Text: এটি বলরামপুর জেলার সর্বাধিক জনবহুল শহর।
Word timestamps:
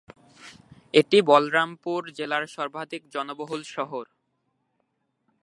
এটি 0.93 1.17
বলরামপুর 1.21 2.01
জেলার 2.17 2.43
সর্বাধিক 2.47 3.01
জনবহুল 3.13 3.61
শহর। 3.75 4.05